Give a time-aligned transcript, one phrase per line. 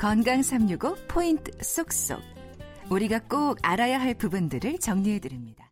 [0.00, 2.20] 건강 365 포인트 쏙쏙.
[2.90, 5.70] 우리가 꼭 알아야 할 부분들을 정리해 드립니다.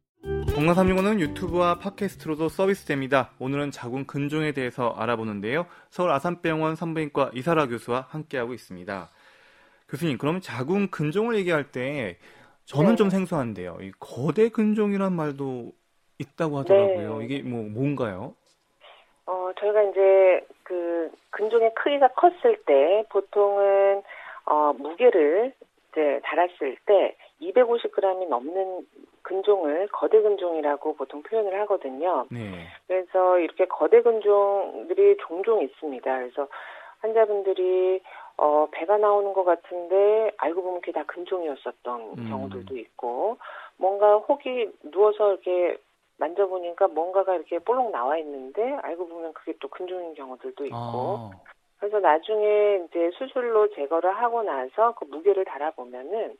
[0.55, 3.31] 건강 365는 유튜브와 팟캐스트로도 서비스됩니다.
[3.39, 5.65] 오늘은 자궁 근종에 대해서 알아보는데요.
[5.89, 9.09] 서울 아산병원 산부인과 이사라 교수와 함께하고 있습니다.
[9.89, 12.19] 교수님, 그럼 자궁 근종을 얘기할 때
[12.67, 12.97] 저는 네.
[12.97, 13.79] 좀 생소한데요.
[13.81, 15.73] 이 거대 근종이란 말도
[16.19, 17.21] 있다고 하더라고요.
[17.21, 17.25] 네.
[17.25, 18.35] 이게 뭐 뭔가요?
[19.25, 24.03] 어, 저희가 이제 그 근종의 크기가 컸을 때 보통은
[24.49, 25.53] 어, 무게를
[25.91, 28.87] 이제 달았을 때 250g이 넘는
[29.23, 32.27] 근종을 거대 근종이라고 보통 표현을 하거든요.
[32.31, 32.67] 네.
[32.87, 36.19] 그래서 이렇게 거대 근종들이 종종 있습니다.
[36.19, 36.49] 그래서
[37.01, 38.01] 환자분들이
[38.39, 42.29] 어, 배가 나오는 것 같은데 알고 보면 그게 다 근종이었었던 음.
[42.29, 43.39] 경우들도 있고
[43.77, 45.77] 뭔가 혹이 누워서 이렇게
[46.19, 51.31] 만져보니까 뭔가가 이렇게 볼록 나와 있는데 알고 보면 그게 또 근종인 경우들도 있고 아,
[51.79, 56.37] 그래서 나중에 이제 수술로 제거를 하고 나서 그 무게를 달아보면은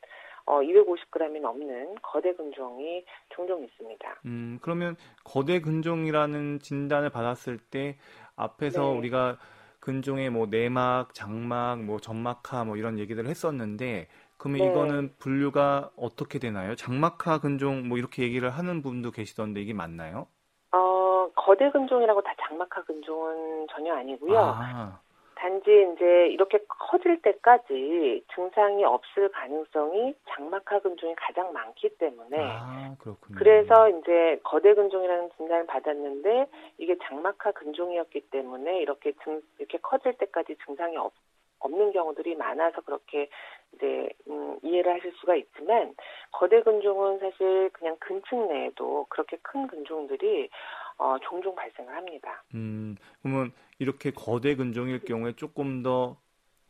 [0.47, 4.21] 어 250g이 넘는 거대 근종이 종종 있습니다.
[4.25, 7.99] 음, 그러면 거대 근종이라는 진단을 받았을 때
[8.35, 8.99] 앞에서 네.
[8.99, 9.37] 우리가
[9.81, 14.09] 근종의 뭐 내막, 장막, 뭐 점막하 뭐 이런 얘기들을 했었는데
[14.39, 14.71] 그러면 네.
[14.71, 16.75] 이거는 분류가 어떻게 되나요?
[16.75, 20.27] 장막하 근종 뭐 이렇게 얘기를 하는 분도 계시던데 이게 맞나요?
[20.73, 24.39] 어 거대 근종이라고 다 장막하 근종은 전혀 아니고요.
[24.39, 25.01] 아,
[25.39, 33.39] 단지 이제 이렇게 커질 때까지 증상이 없을 가능성이 장막하 근종이 가장 많기 때문에 아, 그렇군요.
[33.39, 36.47] 그래서 이제 거대 근종이라는 진단을 받았는데
[36.79, 41.13] 이게 장막하 근종이었기 때문에 이렇게 증 이렇게 커질 때까지 증상이 없,
[41.61, 43.29] 없는 경우들이 많아서 그렇게
[43.75, 45.95] 이제 음, 이해를 하실 수가 있지만
[46.33, 50.51] 거대 근종은 사실 그냥 근층 내에도 그렇게 큰 근종들이
[50.99, 52.43] 어, 종종 발생을 합니다.
[52.55, 56.17] 음, 그러면 이렇게 거대 근종일 경우에 조금 더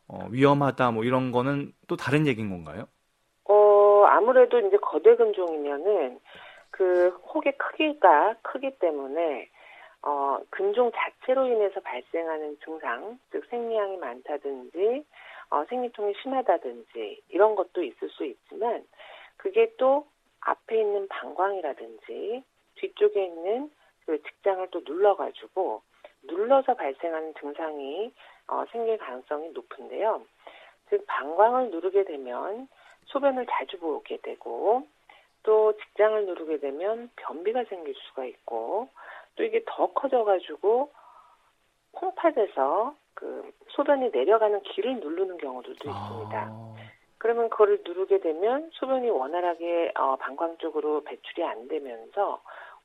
[0.07, 2.87] 어, 위험하다 뭐 이런 거는 또 다른 얘기인 건가요?
[3.45, 6.21] 어, 아무래도 이제 거대 근종이면은
[6.71, 9.49] 그 혹의 크기가 크기 때문에
[10.03, 15.05] 어, 근종 자체로 인해서 발생하는 증상, 즉 생리량이 많다든지
[15.51, 18.85] 어, 생리통이 심하다든지 이런 것도 있을 수 있지만
[19.37, 20.07] 그게 또
[20.41, 22.45] 앞에 있는 방광이라든지
[22.77, 23.71] 뒤쪽에 있는
[24.09, 25.83] 그 직장을 또 눌러가지고
[26.23, 28.11] 눌러서 발생하는 증상이
[28.47, 30.23] 어, 생길 가능성이 높은데요.
[30.89, 32.69] 즉 방광을 누르게 되면
[33.05, 34.87] 소변을 자주 보게 되고
[35.43, 38.89] 또 직장을 누르게 되면 변비가 생길 수가 있고
[39.37, 40.91] 또 이게 더 커져가지고
[41.93, 45.37] 콩팥에서 그 소변이 내려가는 길을 누르는
[45.87, 46.39] 있습니다.
[46.39, 46.75] 아,
[47.19, 52.41] 그러면 그거를 누르게 되면 소변이 원활하게 어, 방광 쪽으로 배출이 안 되면서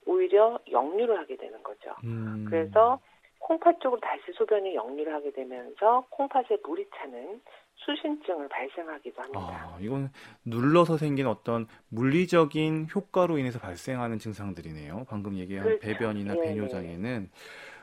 [0.06, 1.96] 오히려 역류를 하게 되는 거죠.
[2.04, 2.46] 음.
[2.50, 3.00] 그래서
[3.40, 7.42] 콩팥 쪽으로 다시 소변이 역류를 하게 되면서 콩팥에 물이 차는
[7.76, 9.40] 수신증을 발생하기도 합니다.
[9.42, 10.10] 아, 이건
[10.46, 15.06] 눌러서 생긴 어떤 물리적인 효과로 인해서 발생하는 증상들이네요.
[15.10, 15.82] 방금 얘기한 그렇죠.
[15.82, 17.30] 배변이나 예, 배뇨장애는.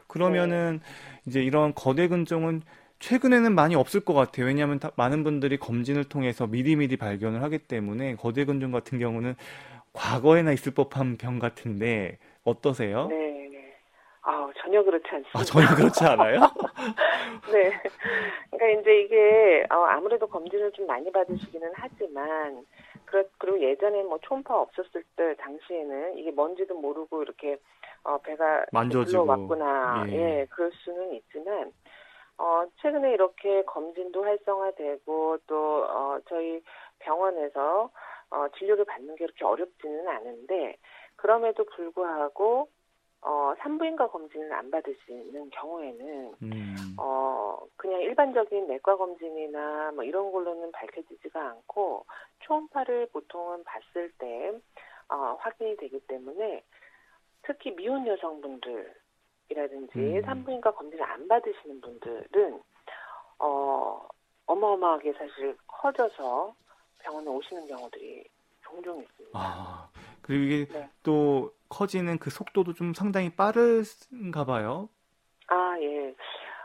[0.06, 0.80] 그러면은
[1.26, 2.62] 이제 이런 거대 근종은
[2.98, 4.46] 최근에는 많이 없을 것 같아요.
[4.46, 9.34] 왜냐하면 다- 많은 분들이 검진을 통해서 미리미리 발견을 하기 때문에 거대 근종 같은 경우는
[9.92, 13.08] 과거에나 있을 법한 병 같은데 어떠세요?
[13.08, 13.76] 네, 네.
[14.22, 15.38] 아 전혀 그렇지 않습니다.
[15.38, 16.40] 아, 전혀 그렇지 않아요?
[17.52, 17.72] 네.
[18.50, 22.64] 그러니까 이제 이게 어, 아무래도 검진을 좀 많이 받으시기는 하지만
[23.04, 27.58] 그렇 그리고 예전에 뭐 초음파 없었을 때 당시에는 이게 뭔지도 모르고 이렇게
[28.04, 29.24] 어, 배가 만져주고.
[29.24, 30.06] 불러왔구나.
[30.10, 30.12] 예.
[30.12, 30.46] 예.
[30.50, 31.72] 그럴 수는 있지만
[32.38, 36.62] 어, 최근에 이렇게 검진도 활성화되고 또 어, 저희
[37.00, 37.90] 병원에서
[38.30, 40.76] 어, 진료를 받는 게 그렇게 어렵지는 않은데
[41.16, 42.68] 그럼에도 불구하고
[43.22, 46.76] 어, 산부인과 검진을 안 받으시는 경우에는 음.
[46.98, 52.06] 어, 그냥 일반적인 내과 검진이나 뭐 이런 걸로는 밝혀지지가 않고
[52.40, 54.52] 초음파를 보통은 봤을 때
[55.08, 56.64] 어, 확인이 되기 때문에
[57.42, 60.22] 특히 미혼 여성분들이라든지 음.
[60.22, 62.62] 산부인과 검진을 안 받으시는 분들은
[63.40, 64.08] 어,
[64.46, 66.54] 어마어마하게 사실 커져서
[67.02, 68.24] 병원에 오시는 경우들이
[68.62, 69.38] 종종 있습니다.
[69.38, 69.88] 아,
[70.22, 70.88] 그리고 이게 네.
[71.02, 74.88] 또 커지는 그 속도도 좀 상당히 빠른가 봐요.
[75.48, 76.14] 아, 예.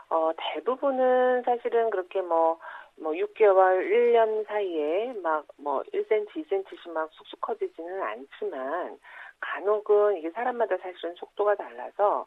[0.08, 2.58] 어, 대부분은 사실은 그렇게 뭐,
[2.96, 8.98] 뭐 6개월, 1년 사이에 막 뭐 1cm, 2cm씩 막 쑥쑥 커지지는 않지만
[9.40, 12.26] 간혹은 이게 사람마다 사실은 속도가 달라서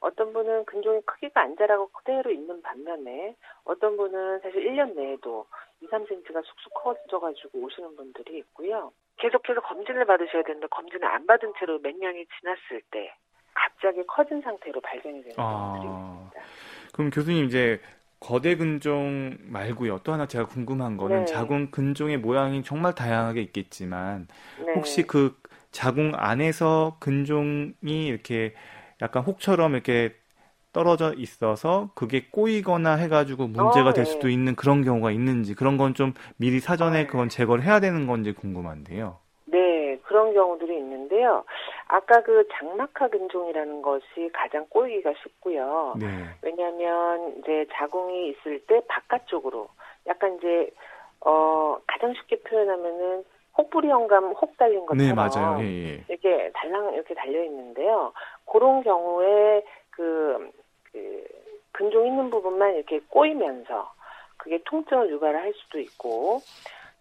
[0.00, 5.46] 어떤 분은 근종이 크기가 안 자라고 그대로 있는 반면에 어떤 분은 사실 1년 내에도
[5.80, 8.92] 2, 3cm가 쑥쑥 커져가지고 오시는 분들이 있고요.
[9.16, 13.14] 계속해서 검진을 받으셔야 되는데 검진을 안 받은 채로 몇 년이 지났을 때
[13.54, 15.74] 갑자기 커진 상태로 발견이 되는 아.
[15.76, 16.46] 있습니다.
[16.92, 17.80] 그럼 교수님 이제
[18.18, 20.00] 거대 근종 말고요.
[20.04, 21.24] 또 하나 제가 궁금한 거는 네.
[21.24, 24.28] 자궁 근종의 모양이 정말 다양하게 있겠지만
[24.64, 24.72] 네.
[24.74, 25.36] 혹시 그
[25.70, 28.54] 자궁 안에서 근종이 이렇게
[29.00, 30.19] 약간 혹처럼 이렇게
[30.72, 34.10] 떨어져 있어서 그게 꼬이거나 해가지고 문제가 어, 될 네.
[34.10, 37.06] 수도 있는 그런 경우가 있는지 그런 건 좀 미리 사전에 어, 네.
[37.06, 39.18] 그건 제거를 해야 되는 건지 궁금한데요.
[39.46, 41.44] 네, 그런 경우들이 있는데요.
[41.88, 45.94] 아까 그 장막하 근종이라는 것이 가장 꼬이기가 쉽고요.
[45.98, 46.06] 네.
[46.42, 49.68] 왜냐하면 이제 자궁이 있을 때 바깥쪽으로
[50.06, 50.70] 약간 이제
[51.24, 53.24] 어 가장 쉽게 표현하면은
[53.58, 55.58] 혹부리 현감 혹 달린 것처럼 네, 맞아요.
[55.60, 56.04] 예, 예.
[56.08, 58.12] 이렇게 달랑 이렇게 달려 있는데요.
[58.50, 60.50] 그런 경우에 그,
[60.92, 61.24] 그
[61.72, 63.92] 근종 있는 부분만 이렇게 꼬이면서
[64.36, 66.40] 그게 통증을 유발을 할 수도 있고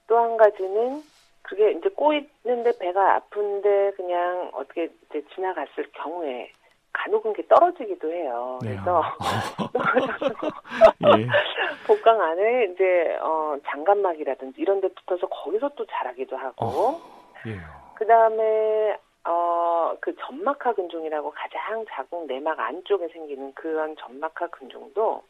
[0.07, 1.01] 또 한 가지는
[1.44, 6.51] 그게 이제 꼬이는데 배가 아픈데 그냥 어떻게 이제 지나갔을 경우에
[6.94, 8.59] 간혹은 게 떨어지기도 해요.
[8.62, 8.71] 네.
[8.71, 9.03] 그래서
[11.18, 11.27] 예.
[11.88, 17.01] 복강 안에 이제 어 장갑막이라든지 이런 데 붙어서 거기서 또 자라기도 하고 어.
[17.47, 17.57] 예.
[17.95, 19.60] 그 다음에 어
[20.01, 25.24] 그 점막하 근종이라고 가장 자궁 내막 안쪽에 생기는 그런 점막하 근종도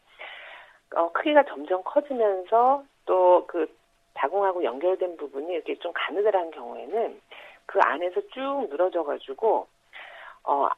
[0.96, 3.66] 어 크기가 점점 커지면서 또 그
[4.18, 7.20] 자궁하고 연결된 부분이 이렇게 좀 가느다란 경우에는
[7.66, 9.66] 그 안에서 쭉 늘어져 가지고
[10.44, 10.68] 어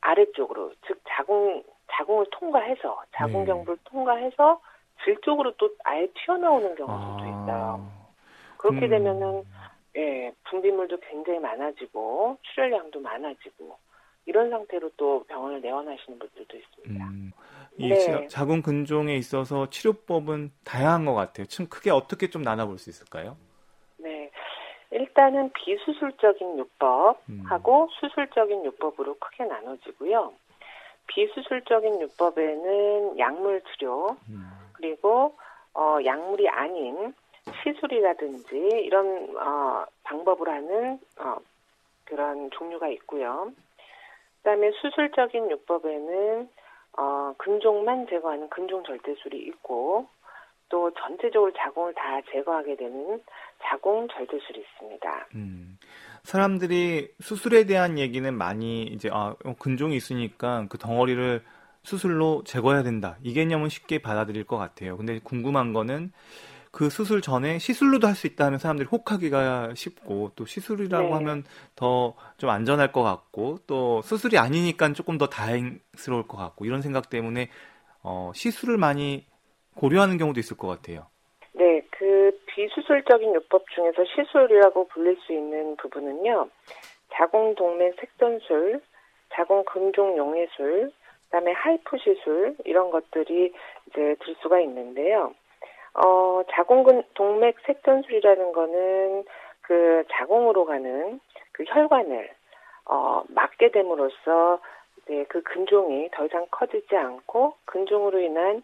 [0.00, 4.60] 아래쪽으로 즉 자궁 자궁을 통과해서 자궁경부를 통과해서
[5.04, 7.84] 질 쪽으로 또 아예 튀어나오는 경우도 있어요.
[8.56, 8.90] 그렇게 음.
[8.90, 9.44] 되면은
[9.96, 13.76] 예, 분비물도 굉장히 많아지고 출혈량도 많아지고
[14.24, 17.04] 이런 상태로 또 병원을 내원하시는 분들도 있습니다.
[17.08, 17.32] 음,
[17.76, 17.94] 이 네.
[17.98, 21.46] 자- 자궁 근종에 있어서 치료법은 다양한 것 같아요.
[21.46, 23.36] 좀 크게 어떻게 좀 나눠볼 수 있을까요?
[23.98, 24.30] 네.
[24.92, 30.32] 일단은 비수술적인 요법하고 수술적인 요법으로 크게 나눠지고요.
[31.08, 35.34] 비수술적인 요법에는 약물 치료 음, 그리고
[35.74, 37.14] 어, 약물이 아닌
[37.62, 41.36] 시술이라든지 이런 어, 방법을 하는 어,
[42.04, 43.52] 그런 종류가 있고요.
[44.38, 46.48] 그다음에 수술적인 요법에는
[46.98, 50.06] 어, 근종만 제거하는 근종 절대술이 있고
[50.68, 53.22] 또 전체적으로 자궁을 다 제거하게 되는
[53.62, 55.28] 자궁 절대술이 있습니다.
[55.34, 55.78] 음.
[56.24, 61.42] 사람들이 수술에 대한 얘기는 많이 이제 아 어, 근종이 있으니까 그 덩어리를
[61.82, 63.16] 수술로 제거해야 된다.
[63.22, 64.96] 이 개념은 쉽게 받아들일 것 같아요.
[64.96, 66.12] 근데 궁금한 거는
[66.72, 71.12] 그 수술 전에 시술로도 할 수 있다 하면 사람들이 혹하기가 쉽고 또 시술이라고 네.
[71.12, 71.44] 하면
[71.76, 77.08] 더 좀 안전할 것 같고 또 수술이 아니니까 조금 더 다행스러울 것 같고 이런 생각
[77.08, 77.50] 때문에
[78.02, 79.24] 어, 시술을 많이
[79.76, 81.06] 고려하는 경우도 있을 것 같아요.
[81.52, 86.48] 네, 그 비수술적인 요법 중에서 시술이라고 불릴 수 있는 부분은요.
[87.12, 88.80] 자궁 동맥 색전술,
[89.34, 90.90] 자궁 근종 용해술,
[91.26, 93.52] 그다음에 하이프 시술 이런 것들이
[93.88, 95.32] 이제 들 수가 있는데요.
[95.94, 99.24] 어, 자궁 근- 동맥 색전술이라는 거는
[99.62, 101.20] 그 자궁으로 가는
[101.52, 102.30] 그 혈관을
[102.86, 104.60] 어, 막게 됨으로써
[105.02, 108.62] 이제 그 근종이 더 이상 커지지 않고 근종으로 인한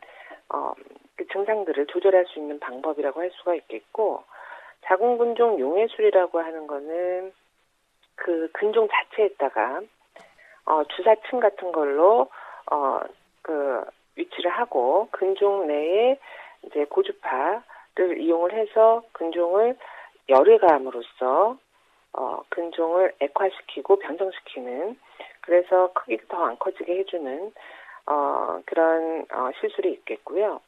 [0.50, 0.72] 어,
[1.16, 4.22] 그 증상들을 조절할 수 있는 방법이라고 할 수가 있겠고
[4.84, 7.32] 자궁근종 용해술이라고 하는 거는
[8.14, 9.80] 그 근종 자체에다가
[10.66, 12.28] 어, 주사층 같은 걸로
[12.70, 13.00] 어,
[13.42, 13.84] 그
[14.16, 16.18] 위치를 하고 근종 내에
[16.64, 19.76] 이제 고주파를 이용을 해서 근종을
[20.28, 21.56] 열을 가함으로써
[22.12, 24.98] 어, 근종을 액화시키고 변성시키는
[25.40, 27.52] 그래서 크기가 더 안 커지게 해주는
[28.06, 30.60] 어, 그런 어, 시술이 있겠고요.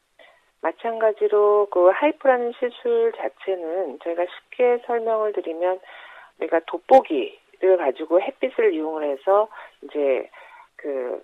[0.63, 5.81] 마찬가지로 그 하이프라는 시술 자체는 저희가 쉽게 설명을 드리면
[6.39, 9.49] 우리가 돋보기를 가지고 햇빛을 이용을 해서
[9.83, 10.29] 이제
[10.77, 11.23] 그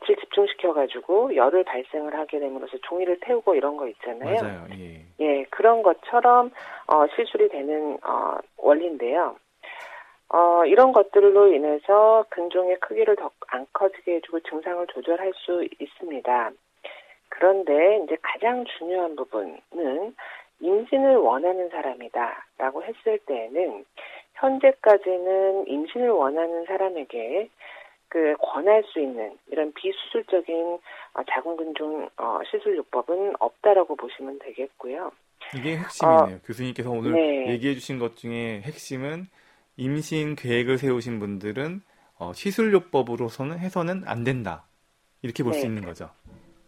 [0.00, 4.42] 빛을 집중시켜 가지고 열을 발생을 하게 됨으로써 종이를 태우고 이런 거 있잖아요.
[4.42, 4.66] 맞아요.
[4.78, 5.04] 예.
[5.20, 6.50] 예, 그런 것처럼
[6.86, 9.36] 어, 시술이 되는 어, 원리인데요.
[10.30, 16.50] 어, 이런 것들로 인해서 근종의 크기를 더 안 커지게 해주고 증상을 조절할 수 있습니다.
[17.28, 20.14] 그런데 이제 가장 중요한 부분은
[20.60, 23.84] 임신을 원하는 사람이다 라고 했을 때에는
[24.34, 27.50] 현재까지는 임신을 원하는 사람에게
[28.12, 30.78] 그 권할 수 있는 이런 비수술적인
[31.14, 35.10] 어, 자궁근종 어, 시술 요법은 없다라고 보시면 되겠고요.
[35.56, 36.40] 이게 핵심이네요.
[36.44, 37.52] 교수님께서 오늘 네.
[37.52, 39.28] 얘기해 주신 것 중에 핵심은
[39.78, 41.80] 임신 계획을 세우신 분들은
[42.18, 44.64] 어, 시술요법으로서는 해서는 안 된다.
[45.22, 45.68] 이렇게 볼수 네.
[45.68, 46.10] 있는 거죠.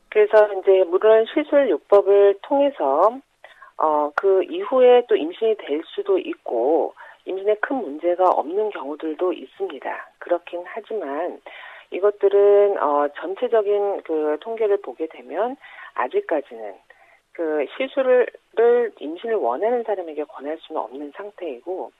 [0.08, 3.20] 그래서 이제 물론 시술요법을 통해서
[3.76, 6.94] 어, 그 이후에 또 임신이 될 수도 있고
[7.26, 10.09] 임신에 큰 문제가 없는 경우들도 있습니다.
[10.19, 11.40] 그렇긴 하지만
[11.90, 15.57] 이것들은 어, 전체적인 그 통계를 보게 되면
[15.95, 16.75] 아직까지는
[17.33, 18.26] 그 시술을
[18.99, 21.93] 임신을 원하는 사람에게 권할 수는 없는 상태이고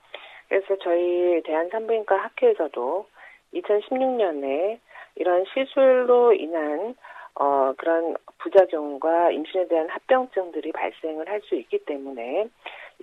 [0.49, 3.07] 그래서 저희 대한산부인과 학회에서도
[3.55, 4.79] 2016년에
[5.17, 6.95] 이런 시술로 인한
[7.37, 12.49] 어, 그런 부작용과 임신에 대한 합병증들이 발생을 할 수 있기 때문에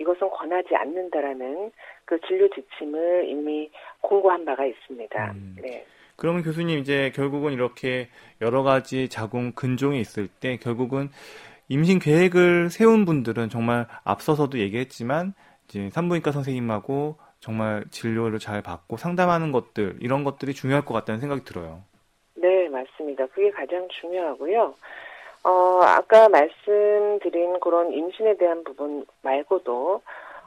[0.02, 1.72] 이것은 권하지 않는다라는
[2.04, 5.32] 그 진료 지침을 이미 공고한 바가 있습니다.
[5.32, 5.56] 음.
[5.62, 5.84] 네.
[6.16, 8.08] 그러면 교수님 이제 결국은 이렇게
[8.40, 11.08] 여러 가지 자궁 근종이 있을 때 결국은
[11.68, 15.32] 임신 계획을 세운 분들은 정말 앞서서도 얘기했지만
[15.64, 21.44] 이제 산부인과 선생님하고 정말 진료를 잘 받고 상담하는 것들 이런 것들이 중요할 것 같다는 생각이
[21.44, 21.82] 들어요.
[22.34, 23.26] 네, 맞습니다.
[23.26, 24.74] 그게 가장 중요하고요.
[25.44, 30.02] 어, 아까 말씀드린 그런 임신에 대한 부분 말고도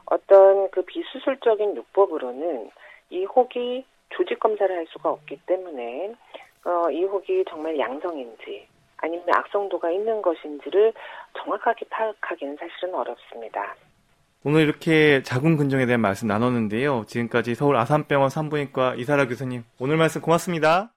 [0.06, 2.70] 어떤 그 비수술적인 요법으로는
[3.10, 6.14] 이 혹이 조직 검사를 할 수가 없기 때문에
[6.64, 8.66] 어, 이 혹이 정말 양성인지
[8.98, 10.92] 아니면 악성도가 있는 것인지를
[11.38, 13.74] 정확하게 파악하기는 사실은 어렵습니다.
[14.44, 17.04] 오늘 이렇게 자궁 근종에 대한 말씀 나눴는데요.
[17.06, 20.92] 지금까지 서울 아산병원 산부인과 이사라 교수님 오늘 말씀 고맙습니다.